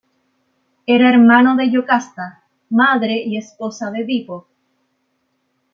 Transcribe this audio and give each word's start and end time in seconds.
Era 0.87 1.09
hermano 1.11 1.55
de 1.55 1.69
Yocasta, 1.69 2.41
madre 2.71 3.21
y 3.23 3.37
esposa 3.37 3.91
de 3.91 3.99
Edipo. 3.99 4.47